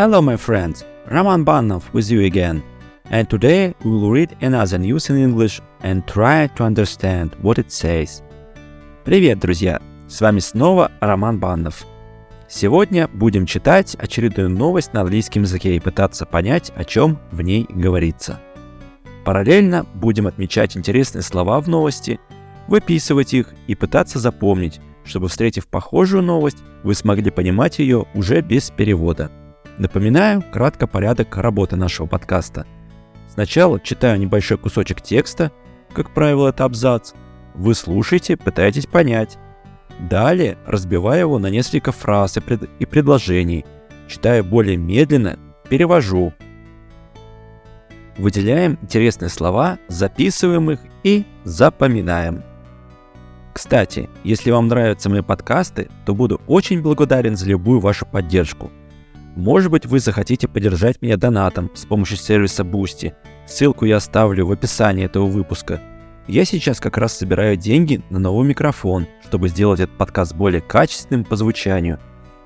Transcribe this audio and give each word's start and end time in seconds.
Hello, 0.00 0.22
my 0.22 0.34
friends. 0.34 0.82
Roman 1.10 1.44
Banov 1.44 1.82
with 1.92 2.10
you 2.10 2.24
again. 2.24 2.62
And 3.10 3.28
today 3.28 3.74
we 3.84 3.90
will 3.90 4.10
read 4.10 4.34
another 4.40 4.78
news 4.78 5.10
in 5.10 5.18
English 5.18 5.60
and 5.82 6.06
try 6.06 6.46
to 6.56 6.64
understand 6.64 7.36
what 7.42 7.58
it 7.58 7.70
says. 7.70 8.22
Привет, 9.04 9.40
друзья! 9.40 9.78
С 10.08 10.22
вами 10.22 10.38
снова 10.38 10.90
Роман 11.00 11.38
Баннов. 11.38 11.84
Сегодня 12.48 13.08
будем 13.08 13.44
читать 13.44 13.94
очередную 13.94 14.48
новость 14.48 14.94
на 14.94 15.02
английском 15.02 15.42
языке 15.42 15.76
и 15.76 15.80
пытаться 15.80 16.24
понять, 16.24 16.72
о 16.74 16.84
чем 16.84 17.18
в 17.30 17.42
ней 17.42 17.66
говорится. 17.68 18.40
Параллельно 19.26 19.84
будем 19.92 20.26
отмечать 20.26 20.78
интересные 20.78 21.20
слова 21.20 21.60
в 21.60 21.68
новости, 21.68 22.18
выписывать 22.68 23.34
их 23.34 23.48
и 23.66 23.74
пытаться 23.74 24.18
запомнить, 24.18 24.80
чтобы, 25.04 25.28
встретив 25.28 25.66
похожую 25.66 26.22
новость, 26.22 26.64
вы 26.84 26.94
смогли 26.94 27.30
понимать 27.30 27.80
ее 27.80 28.06
уже 28.14 28.40
без 28.40 28.70
перевода– 28.70 29.30
Напоминаю 29.80 30.42
кратко 30.42 30.86
порядок 30.86 31.38
работы 31.38 31.74
нашего 31.74 32.06
подкаста. 32.06 32.66
Сначала 33.32 33.80
читаю 33.80 34.20
небольшой 34.20 34.58
кусочек 34.58 35.00
текста, 35.00 35.52
как 35.94 36.12
правило, 36.12 36.50
это 36.50 36.66
абзац. 36.66 37.14
Вы 37.54 37.74
слушаете, 37.74 38.36
пытаетесь 38.36 38.84
понять. 38.84 39.38
Далее 39.98 40.58
разбиваю 40.66 41.20
его 41.20 41.38
на 41.38 41.46
несколько 41.46 41.92
фраз 41.92 42.36
и, 42.36 42.40
пред... 42.40 42.68
и 42.78 42.84
предложений. 42.84 43.64
Читаю 44.06 44.44
более 44.44 44.76
медленно, 44.76 45.38
перевожу. 45.70 46.34
Выделяем 48.18 48.78
интересные 48.82 49.30
слова, 49.30 49.78
записываем 49.88 50.72
их 50.72 50.80
и 51.04 51.24
запоминаем. 51.44 52.42
Кстати, 53.54 54.10
если 54.24 54.50
вам 54.50 54.68
нравятся 54.68 55.08
мои 55.08 55.22
подкасты, 55.22 55.88
то 56.04 56.14
буду 56.14 56.38
очень 56.46 56.82
благодарен 56.82 57.34
за 57.34 57.46
любую 57.46 57.80
вашу 57.80 58.04
поддержку– 58.04 58.70
может 59.36 59.70
быть, 59.70 59.86
вы 59.86 60.00
захотите 60.00 60.48
поддержать 60.48 61.00
меня 61.02 61.16
донатом 61.16 61.70
с 61.74 61.84
помощью 61.84 62.16
сервиса 62.16 62.62
Boosty. 62.62 63.14
Ссылку 63.46 63.84
я 63.84 63.96
оставлю 63.96 64.46
в 64.46 64.52
описании 64.52 65.04
этого 65.04 65.26
выпуска. 65.26 65.80
Я 66.26 66.44
сейчас 66.44 66.80
как 66.80 66.96
раз 66.98 67.16
собираю 67.16 67.56
деньги 67.56 68.02
на 68.10 68.18
новый 68.18 68.46
микрофон, 68.46 69.06
чтобы 69.24 69.48
сделать 69.48 69.80
этот 69.80 69.96
подкаст 69.96 70.34
более 70.34 70.60
качественным 70.60 71.24
по 71.24 71.36
звучанию. 71.36 71.98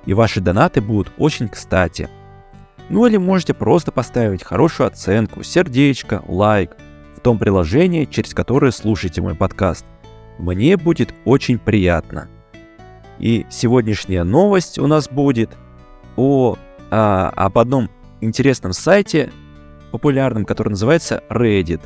И 0.07 0.15
ваши 0.15 0.41
донаты 0.41 0.81
будут 0.81 1.13
очень 1.19 1.49
кстати. 1.49 2.09
Ну 2.91 3.07
или 3.07 3.17
можете 3.17 3.55
просто 3.55 3.91
поставить 3.91 4.43
хорошую 4.43 4.87
оценку, 4.87 5.43
сердечко, 5.43 6.23
лайк 6.29 6.77
в 7.17 7.21
том 7.21 7.39
приложении, 7.39 8.05
через 8.05 8.35
которое 8.35 8.73
слушаете 8.73 9.23
мой 9.23 9.35
подкаст. 9.35 9.87
Мне 10.39 10.77
будет 10.77 11.15
очень 11.25 11.59
приятно. 11.59 12.29
И 13.19 13.47
сегодняшняя 13.49 14.25
новость 14.25 14.79
у 14.79 14.87
нас 14.87 15.09
будет 15.09 15.51
о 16.17 16.57
а, 16.97 17.31
об 17.31 17.59
одном 17.59 17.91
интересном 18.21 18.73
сайте, 18.73 19.33
популярном, 19.91 20.45
который 20.45 20.69
называется 20.69 21.25
Reddit. 21.29 21.81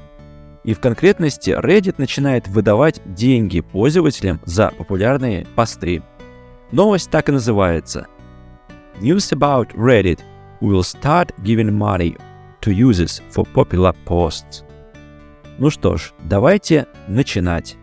И 0.64 0.74
в 0.74 0.80
конкретности 0.80 1.48
Reddit 1.58 1.94
начинает 1.96 2.46
выдавать 2.46 3.00
деньги 3.06 3.60
пользователям 3.60 4.38
за 4.44 4.70
популярные 4.76 5.46
посты. 5.56 6.02
Новость 6.72 7.10
так 7.10 7.30
и 7.30 7.32
называется. 7.32 8.06
News 9.00 9.32
about 9.32 9.74
Reddit 9.74 10.20
will 10.60 10.82
start 10.82 11.34
giving 11.42 11.70
money 11.70 12.14
to 12.60 12.70
users 12.70 13.22
for 13.34 13.48
popular 13.54 13.96
posts. 14.04 14.62
Ну 15.56 15.70
что 15.70 15.96
ж, 15.96 16.12
давайте 16.24 16.86
начинать. 17.06 17.78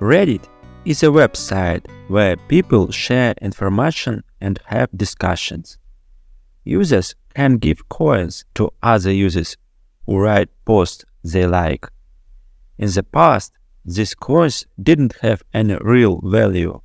Reddit 0.00 0.48
is 0.85 1.03
a 1.03 1.07
website 1.07 1.85
where 2.07 2.37
people 2.47 2.91
share 2.91 3.33
information 3.41 4.23
and 4.39 4.59
have 4.65 4.89
discussions. 4.95 5.77
Users 6.63 7.15
can 7.35 7.57
give 7.57 7.89
coins 7.89 8.45
to 8.55 8.71
other 8.81 9.11
users 9.11 9.57
who 10.05 10.17
write 10.17 10.49
posts 10.65 11.05
they 11.23 11.45
like. 11.45 11.87
In 12.77 12.89
the 12.89 13.03
past, 13.03 13.53
these 13.85 14.15
coins 14.15 14.65
didn't 14.81 15.15
have 15.21 15.43
any 15.53 15.77
real 15.81 16.21
value. 16.23 16.79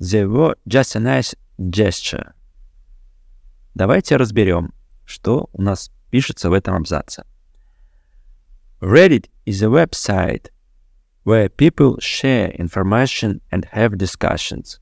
They 0.00 0.24
were 0.24 0.56
just 0.66 0.96
a 0.96 1.00
nice 1.00 1.34
gesture. 1.70 2.34
Давайте 3.74 4.16
разберем, 4.16 4.72
что 5.04 5.48
у 5.52 5.62
нас 5.62 5.90
пишется 6.10 6.50
в 6.50 6.52
этом 6.52 6.74
абзаце. 6.74 7.24
Reddit 8.80 9.28
is 9.46 9.62
a 9.62 9.68
website 9.68 10.48
where 11.27 11.49
people 11.49 11.97
share 11.99 12.51
information 12.51 13.41
and 13.51 13.65
have 13.73 13.97
discussions. 13.97 14.79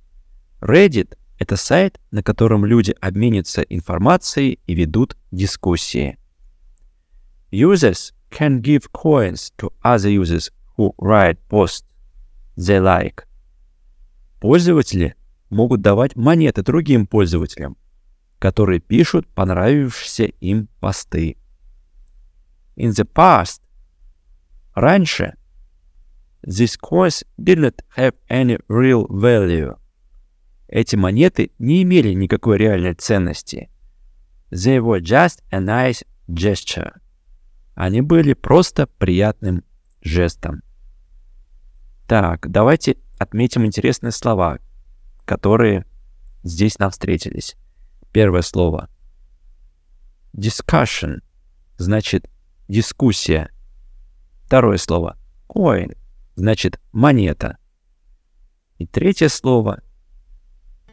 Reddit— 0.62 1.18
это 1.40 1.58
сайт, 1.58 2.00
на 2.12 2.22
котором 2.22 2.66
люди 2.66 2.94
обменятся 3.02 3.64
информацией 3.64 4.60
и 4.68 4.76
ведут 4.76 5.18
дискуссии. 5.32 6.20
Users 7.52 8.14
can 8.30 8.62
give 8.62 8.92
coins 8.92 9.52
to 9.58 9.74
other 9.84 10.08
users 10.08 10.52
who 10.78 10.94
write 11.00 11.40
posts 11.50 11.84
they 12.56 12.80
like. 12.80 13.26
Пользователи 14.40 15.16
могут 15.50 15.82
давать 15.82 16.16
монеты 16.16 16.62
другим 16.62 17.08
пользователям, 17.08 17.76
которые 18.38 18.80
пишут 18.80 19.28
понравившиеся 19.34 20.26
им 20.42 20.68
посты. 20.80 21.38
In 22.76 22.92
the 22.92 23.04
past, 23.04 23.62
раньше— 24.76 25.34
These 26.46 26.78
coins 26.78 27.24
didn't 27.40 27.82
have 27.98 28.14
any 28.30 28.60
real 28.68 29.08
value. 29.10 29.78
Эти 30.68 30.96
монеты 30.96 31.52
не 31.58 31.82
имели 31.82 32.14
никакой 32.14 32.58
реальной 32.58 32.94
ценности. 32.94 33.70
They 34.52 34.80
were 34.80 35.02
just 35.02 35.42
a 35.52 35.60
nice 35.60 36.04
gesture. 36.28 37.02
Они 37.74 38.02
были 38.02 38.34
просто 38.34 38.86
приятным 38.86 39.64
жестом. 40.02 40.62
Так, 42.08 42.50
давайте 42.52 42.98
отметим 43.18 43.66
интересные 43.66 44.12
слова, 44.12 44.60
которые 45.26 45.86
здесь 46.44 46.78
нам 46.78 46.92
встретились. 46.92 47.56
Первое 48.12 48.44
слово. 48.44 48.88
Discussion 50.34 51.24
значит 51.78 52.30
дискуссия. 52.68 53.50
Второе 54.46 54.78
слово. 54.78 55.18
Coin 55.48 55.96
значит 56.36 56.80
монета. 56.92 57.58
И 58.78 58.86
третье 58.86 59.30
слово 59.30 59.82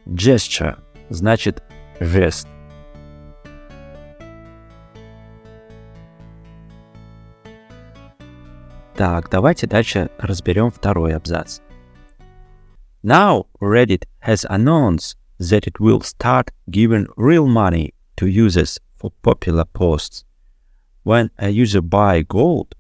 gesture 0.06 0.78
значит 1.10 1.62
жест. 2.00 2.48
Так, 8.96 9.30
давайте 9.30 9.66
дальше 9.66 10.10
разберем 10.18 10.70
второй 10.70 11.14
абзац. 11.14 11.60
Now 13.02 13.46
Reddit 13.60 14.04
has 14.20 14.44
announced 14.48 15.16
that 15.40 15.66
it 15.66 15.80
will 15.80 16.00
start 16.02 16.52
giving 16.70 17.08
real 17.16 17.48
money 17.48 17.94
to 18.16 18.26
users 18.26 18.78
for 18.96 19.10
popular 19.22 19.64
posts. 19.64 20.24
When 21.04 21.30
a 21.36 21.48
user 21.48 21.80
buy 21.80 22.22
gold 22.22 22.76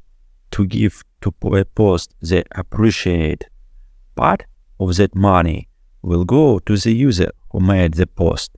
to 0.52 0.64
give 0.64 1.02
to 1.22 1.32
post 1.74 2.14
they 2.20 2.44
appreciate. 2.50 3.48
Part 4.14 4.44
of 4.78 4.96
that 4.96 5.14
money 5.14 5.68
will 6.02 6.24
go 6.24 6.58
to 6.58 6.76
the 6.76 6.92
user 6.92 7.30
who 7.50 7.60
made 7.60 7.94
the 7.94 8.06
post. 8.06 8.52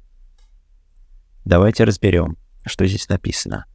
Давайте 1.44 1.84
разберем, 1.84 2.36
что 2.66 2.86
здесь 2.86 3.08
написано. 3.08 3.66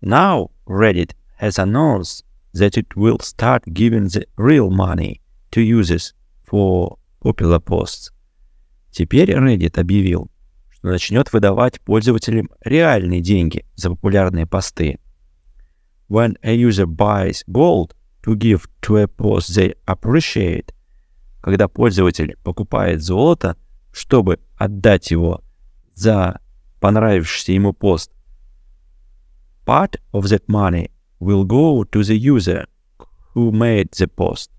Now 0.00 0.50
Reddit 0.66 1.14
has 1.40 1.58
announced 1.58 2.24
that 2.54 2.76
it 2.76 2.94
will 2.94 3.18
start 3.20 3.64
giving 3.72 4.08
the 4.08 4.26
real 4.36 4.70
money 4.70 5.20
to 5.50 5.60
users 5.60 6.14
for 6.44 6.98
popular 7.20 7.58
posts. 7.58 8.12
Теперь 8.90 9.30
Reddit 9.30 9.78
объявил, 9.78 10.30
что 10.70 10.88
начнет 10.88 11.32
выдавать 11.32 11.80
пользователям 11.80 12.50
реальные 12.60 13.20
деньги 13.20 13.64
за 13.74 13.90
популярные 13.90 14.46
посты. 14.46 14.98
When 16.08 16.36
a 16.42 16.54
user 16.54 16.86
buys 16.86 17.42
gold, 17.46 17.94
to 18.22 18.36
give 18.36 18.68
to 18.82 18.96
a 18.96 19.06
post 19.06 19.54
they 19.54 19.74
appreciate, 19.86 20.74
когда 21.40 21.68
пользователь 21.68 22.36
покупает 22.42 23.02
золото, 23.02 23.56
чтобы 23.92 24.40
отдать 24.56 25.10
его 25.10 25.42
за 25.94 26.40
понравившийся 26.80 27.52
ему 27.52 27.72
пост. 27.72 28.12
Part 29.64 30.00
of 30.12 30.24
that 30.24 30.46
money 30.46 30.90
will 31.20 31.44
go 31.44 31.84
to 31.84 32.02
the 32.02 32.16
user 32.16 32.66
who 33.34 33.50
made 33.52 33.90
the 33.90 34.06
post. 34.08 34.50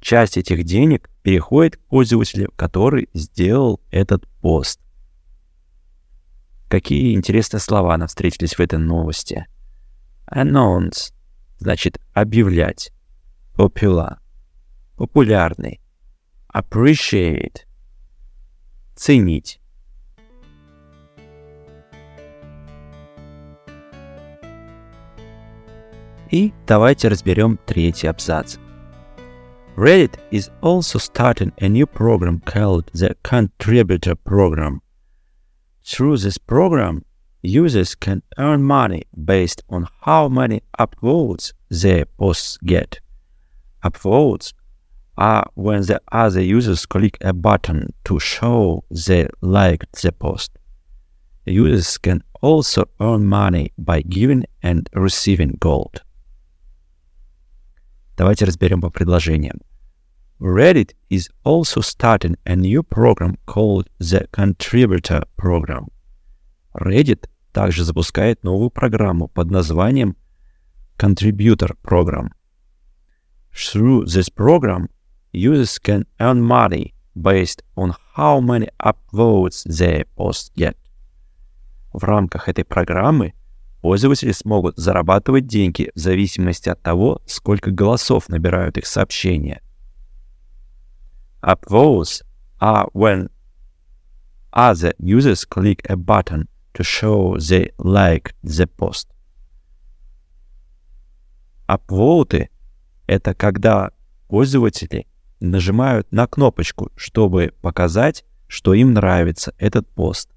Часть 0.00 0.36
этих 0.36 0.64
денег 0.64 1.10
переходит 1.22 1.76
к 1.76 1.80
пользователю, 1.88 2.52
который 2.54 3.08
сделал 3.12 3.80
этот 3.90 4.28
пост. 4.40 4.80
Какие 6.68 7.14
интересные 7.14 7.60
слова 7.60 7.96
нам 7.96 8.08
встретились 8.08 8.54
в 8.54 8.60
этой 8.60 8.78
новости. 8.78 9.46
Announce 10.30 11.12
значит 11.58 11.98
объявлять. 12.12 12.92
Popular– 13.56 14.18
популярный. 14.96 15.80
appreciate– 16.52 17.64
ценить. 18.94 19.60
И 26.30 26.52
давайте 26.66 27.08
разберем 27.08 27.58
третий 27.66 28.08
абзац. 28.08 28.56
Reddit 29.76 30.18
is 30.30 30.50
also 30.62 30.98
starting 30.98 31.52
a 31.58 31.68
new 31.68 31.86
program 31.86 32.40
called 32.40 32.90
the 32.94 33.14
Contributor 33.22 34.16
Program. 34.16 34.80
Through 35.84 36.16
this 36.16 36.38
program, 36.38 37.04
users 37.41 37.95
can 37.95 38.21
earn 38.37 38.63
money 38.63 39.03
based 39.25 39.61
on 39.69 39.87
how 40.01 40.27
many 40.27 40.61
upvotes 40.79 41.53
their 41.69 42.05
posts 42.05 42.57
get. 42.65 42.99
Upvotes 43.83 44.53
are 45.17 45.49
when 45.55 45.81
the 45.83 46.01
other 46.11 46.41
users 46.41 46.85
click 46.85 47.17
a 47.21 47.33
button 47.33 47.93
to 48.05 48.19
show 48.19 48.83
they 48.89 49.27
liked 49.41 50.01
the 50.01 50.11
post. 50.11 50.51
Users 51.45 51.97
can 51.97 52.23
also 52.41 52.85
earn 52.99 53.25
money 53.25 53.71
by 53.77 54.01
giving 54.01 54.45
and 54.61 54.89
receiving 54.93 55.57
gold. 55.59 56.01
Давайте 58.17 58.45
разберем 58.45 58.81
по 58.81 58.89
предложениям. 58.89 59.59
Reddit 60.39 60.93
is 61.09 61.29
also 61.43 61.81
starting 61.81 62.35
a 62.45 62.55
new 62.55 62.83
program 62.83 63.37
called 63.45 63.87
the 63.99 64.27
Contributor 64.31 65.21
Program. 65.37 65.87
Reddit 66.76 67.28
также 67.52 67.84
запускает 67.84 68.44
новую 68.44 68.70
программу 68.70 69.28
под 69.28 69.50
названием 69.50 70.16
Contributor 70.98 71.76
Program. 71.82 72.28
Through 73.52 74.04
this 74.04 74.28
program, 74.28 74.88
users 75.32 75.78
can 75.82 76.06
earn 76.18 76.42
money 76.42 76.92
based 77.14 77.62
on 77.76 77.94
how 78.14 78.40
many 78.40 78.68
upvotes 78.78 79.64
their 79.64 80.06
posts 80.16 80.52
get. 80.54 80.76
В 81.92 82.04
рамках 82.04 82.48
этой 82.50 82.64
программы 82.64 83.32
пользователи 83.80 84.32
смогут 84.32 84.76
зарабатывать 84.76 85.46
деньги 85.46 85.90
в 85.94 85.98
зависимости 85.98 86.68
от 86.68 86.82
того, 86.82 87.22
сколько 87.24 87.70
голосов 87.70 88.28
набирают 88.28 88.76
их 88.76 88.86
сообщения. 88.86 89.62
Upvotes 91.42 92.22
are 92.60 92.90
when 92.92 93.30
other 94.52 94.94
users 94.98 95.46
click 95.46 95.80
a 95.88 95.96
button 95.96 96.48
to 96.76 96.84
show 96.84 97.36
they 97.38 97.70
like 97.78 98.34
the 98.42 98.66
post. 98.66 99.08
Upvote— 101.68 102.48
это 103.06 103.34
когда 103.34 103.90
пользователи 104.28 105.06
нажимают 105.40 106.12
на 106.12 106.26
кнопочку, 106.26 106.90
чтобы 106.96 107.52
показать, 107.60 108.24
что 108.46 108.74
им 108.74 108.92
нравится 108.92 109.54
этот 109.58 109.88
пост. 109.88 110.30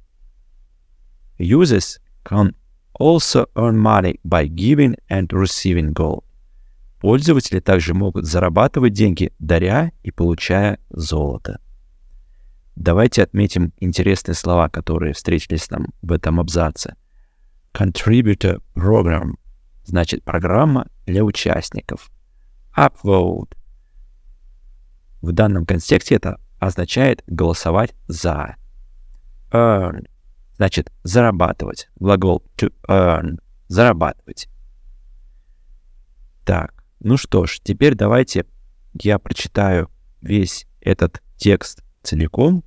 Users 1.38 2.00
can 2.24 2.56
also 3.00 3.47
earn 3.56 3.77
money 3.77 4.19
by 4.24 4.47
giving 4.47 4.95
and 5.09 5.27
receiving 5.30 5.94
gold. 5.94 6.24
Пользователи 7.00 7.59
также 7.59 7.94
могут 7.94 8.25
зарабатывать 8.25 8.94
деньги, 8.94 9.31
даря 9.39 9.92
и 10.03 10.12
получая 10.12 10.80
золото. 10.89 11.62
Давайте 12.80 13.24
отметим 13.24 13.74
интересные 13.81 14.36
слова, 14.36 14.70
которые 14.70 15.12
встретились 15.12 15.70
нам 15.70 15.88
в 16.02 16.14
этом 16.14 16.40
абзаце. 16.40 16.96
Contributor 17.74 18.64
Program 18.74 19.34
значит 19.84 20.24
программа 20.24 20.88
для 21.06 21.26
участников. 21.26 22.10
Upvote 22.74 23.54
в 25.22 25.34
данном 25.34 25.66
контексте 25.66 26.16
это 26.16 26.40
означает 26.58 27.22
голосовать 27.28 27.94
за. 28.08 28.56
Earn 29.52 30.08
значит 30.56 30.90
зарабатывать. 31.04 31.90
Глагол 32.00 32.46
to 32.56 32.74
earn– 32.88 33.42
зарабатывать. 33.68 34.48
Так, 36.46 36.86
ну 37.02 37.18
что 37.18 37.46
ж, 37.46 37.60
теперь 37.62 37.96
давайте 37.96 38.46
я 38.94 39.20
прочитаю 39.20 39.92
весь 40.22 40.66
этот 40.80 41.22
текст 41.36 41.84
целиком 42.04 42.64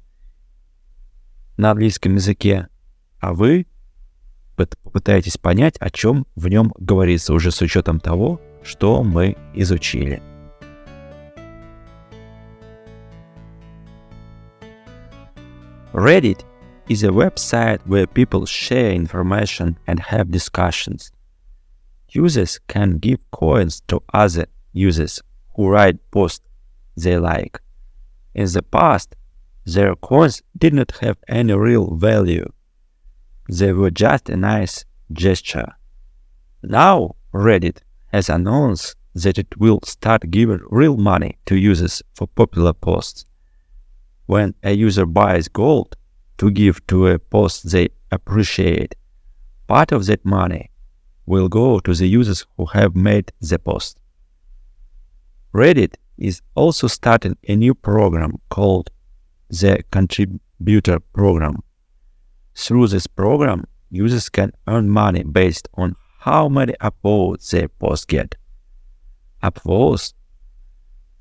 на 1.57 1.71
английском 1.71 2.15
языке, 2.15 2.69
а 3.21 3.35
вы 3.35 3.67
попытаетесь 4.57 5.39
понять, 5.39 5.77
о 5.79 5.91
чем 5.91 6.27
в 6.37 6.49
нем 6.49 6.73
говорится, 6.79 7.33
уже 7.35 7.51
с 7.51 7.61
учетом 7.61 8.01
того, 8.01 8.41
что 8.63 9.03
мы 9.03 9.37
изучили. 9.55 10.23
Reddit 15.93 16.45
is 16.89 17.05
a 17.05 17.13
website 17.13 17.81
where 17.87 18.07
people 18.07 18.47
share 18.47 18.93
information 18.93 19.77
and 19.87 20.01
have 20.01 20.31
discussions. 20.31 21.13
Users 22.09 22.59
can 22.67 22.99
give 22.99 23.19
coins 23.31 23.83
to 23.89 24.03
other 24.13 24.47
users 24.73 25.23
who 25.55 25.69
write 25.69 25.99
posts 26.11 26.45
they 26.97 27.19
like. 27.19 27.61
In 28.35 28.47
the 28.47 28.63
past, 28.63 29.15
their 29.65 29.95
coins 29.97 30.43
did 30.57 30.75
not 30.75 30.93
have 31.01 31.17
any 31.29 31.53
real 31.55 31.95
value. 31.95 32.47
They 33.49 33.73
were 33.73 33.91
just 33.91 34.29
a 34.29 34.37
nice 34.37 34.85
gesture. 35.13 35.73
Now, 36.63 37.17
Reddit 37.33 37.79
has 38.13 38.29
announced 38.29 38.97
that 39.15 39.39
it 39.39 39.59
will 39.59 39.81
start 39.85 40.31
giving 40.31 40.61
real 40.71 40.97
money 40.97 41.39
to 41.47 41.57
users 41.57 42.03
for 42.15 42.27
popular 42.27 42.73
posts. 42.73 43.25
When 44.27 44.55
a 44.63 44.73
user 44.73 45.07
buys 45.07 45.49
gold 45.49 45.97
to 46.39 46.51
give 46.51 46.87
to 46.87 47.09
a 47.09 47.19
post 47.19 47.71
they 47.71 47.91
appreciate, 48.11 48.95
part 49.69 49.93
of 49.93 50.07
that 50.07 50.25
money 50.25 50.71
will 51.27 51.49
go 51.49 51.79
to 51.81 51.95
the 51.95 52.07
users 52.07 52.47
who 52.57 52.67
have 52.67 52.95
made 52.97 53.33
the 53.41 53.59
post. 53.59 53.99
Reddit 55.55 55.95
is 56.17 56.41
also 56.55 56.87
starting 56.87 57.37
a 57.49 57.57
new 57.57 57.75
program 57.75 58.41
called 58.49 58.91
the 59.53 59.85
Contributor 59.91 60.99
Program. 61.13 61.63
Through 62.55 62.89
this 62.89 63.07
program, 63.07 63.65
users 63.91 64.31
can 64.31 64.53
earn 64.67 64.89
money 64.89 65.25
based 65.25 65.69
on 65.75 65.95
how 66.21 66.49
many 66.49 66.73
upvotes 66.81 67.51
their 67.51 67.69
post 67.69 68.09
get. 68.09 68.35
Upvotes 69.43 70.15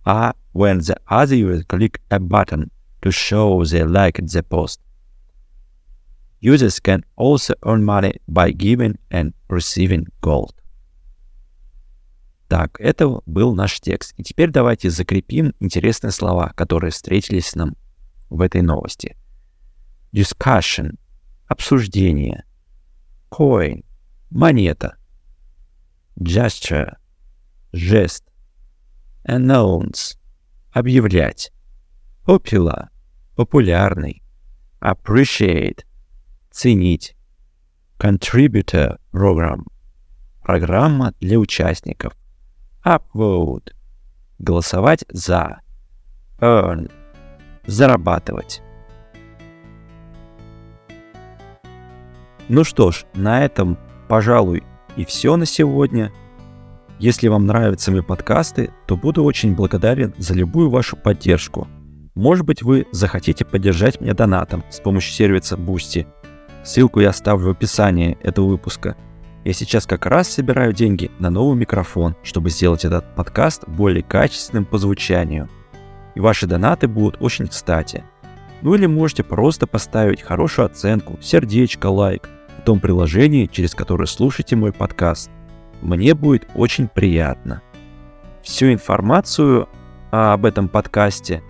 are 0.06 0.34
when 0.54 0.80
the 0.80 0.96
other 1.10 1.36
user 1.36 1.64
click 1.64 2.00
a 2.10 2.20
button 2.20 2.72
to 3.02 3.12
show 3.12 3.66
they 3.66 3.84
liked 3.84 4.32
the 4.32 4.44
post. 4.44 4.80
Users 6.40 6.80
can 6.80 7.04
also 7.18 7.54
earn 7.66 7.84
money 7.84 8.14
by 8.28 8.52
giving 8.52 8.98
and 9.12 9.34
receiving 9.50 10.08
gold. 10.22 10.54
Так, 12.48 12.80
это 12.80 13.22
был 13.26 13.56
наш 13.56 13.80
текст. 13.80 14.14
И 14.18 14.24
теперь 14.24 14.52
давайте 14.52 14.90
закрепим 14.90 15.54
интересные 15.60 16.12
слова, 16.12 16.52
которые 16.56 16.92
встретились 16.92 17.56
нам 17.56 17.76
в 18.32 18.42
этой 18.42 18.62
новости. 18.62 19.16
Discussion– 20.14 20.98
обсуждение. 21.48 22.46
Coin– 23.30 23.84
монета. 24.32 24.96
Gesture– 26.18 26.96
жест. 27.74 28.24
Announce– 29.28 30.18
объявлять. 30.72 31.52
Popular– 32.26 32.88
популярный. 33.36 34.24
Appreciate 34.80 35.84
ценить. 36.50 37.16
Contributor 38.00 38.98
Program– 39.12 39.66
программа 40.42 41.14
для 41.20 41.38
участников. 41.38 42.14
Upvote– 42.86 43.74
голосовать 44.40 45.04
за. 45.10 45.60
Earn– 46.40 46.90
зарабатывать. 47.66 48.62
Ну 52.48 52.64
что 52.64 52.92
ж, 52.92 53.06
на 53.14 53.44
этом, 53.44 53.78
пожалуй, 54.08 54.64
и 54.96 55.06
все 55.06 55.36
на 55.38 55.46
сегодня. 55.46 56.12
Если 57.00 57.28
вам 57.28 57.46
нравятся 57.46 57.92
мои 57.92 58.02
подкасты, 58.02 58.72
то 58.88 58.96
буду 58.96 59.24
очень 59.24 59.56
благодарен 59.56 60.14
за 60.18 60.34
любую 60.34 60.70
вашу 60.70 60.98
поддержку. 60.98 61.68
Может 62.14 62.46
быть, 62.46 62.62
вы 62.62 62.88
захотите 62.92 63.46
поддержать 63.46 64.02
меня 64.02 64.14
донатом 64.14 64.64
с 64.70 64.80
помощью 64.80 65.14
сервиса 65.14 65.56
Boosty– 65.56 66.06
Ссылку 66.64 67.00
я 67.00 67.10
оставлю 67.10 67.48
в 67.48 67.52
описании 67.52 68.18
этого 68.22 68.48
выпуска. 68.48 68.96
Я 69.44 69.54
сейчас 69.54 69.88
как 69.88 70.06
раз 70.06 70.30
собираю 70.30 70.74
деньги 70.74 71.10
на 71.18 71.32
новый 71.32 71.58
микрофон, 71.58 72.16
чтобы 72.22 72.52
сделать 72.52 72.86
этот 72.86 73.16
подкаст 73.16 73.68
более 73.68 74.04
качественным 74.04 74.66
по 74.66 74.78
звучанию. 74.78 75.50
И 76.16 76.20
ваши 76.20 76.48
донаты 76.48 76.88
будут 76.88 77.18
очень 77.22 77.48
кстати. 77.48 78.04
Ну 78.62 78.76
или 78.76 78.86
можете 78.86 79.24
просто 79.24 79.66
поставить 79.68 80.22
хорошую 80.22 80.68
оценку, 80.68 81.18
сердечко, 81.22 81.88
лайк 81.88 82.30
в 82.60 82.64
том 82.64 82.80
приложении, 82.80 83.48
через 83.48 83.74
которое 83.74 84.06
слушаете 84.06 84.56
мой 84.56 84.72
подкаст. 84.72 85.32
Мне 85.82 86.14
будет 86.14 86.48
очень 86.54 86.88
приятно. 86.88 87.62
Всю 88.44 88.72
информацию 88.72 89.68
об 90.12 90.46
этом 90.46 90.68
подкасте, 90.68 91.42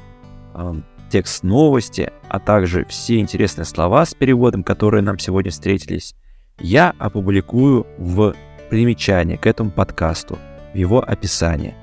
э, 0.54 0.74
текст 1.10 1.44
новости, 1.44 2.12
а 2.30 2.40
также 2.40 2.86
все 2.86 3.20
интересные 3.20 3.66
слова 3.66 4.06
с 4.06 4.14
переводом, 4.14 4.64
которые 4.64 5.02
нам 5.02 5.20
сегодня 5.20 5.52
встретились, 5.52 6.16
я 6.60 6.94
опубликую 6.98 7.86
в 7.98 8.36
примечании 8.70 9.36
к 9.36 9.46
этому 9.46 9.72
подкасту, 9.72 10.38
в 10.74 10.78
его 10.78 11.02
описании. 11.02 11.76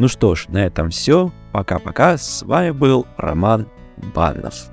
Ну 0.00 0.08
что 0.08 0.34
ж, 0.34 0.46
на 0.48 0.64
этом 0.64 0.88
все. 0.88 1.30
Пока-пока. 1.52 2.16
С 2.16 2.42
вами 2.42 2.70
был 2.70 3.06
Роман 3.18 3.68
Баннов. 4.14 4.70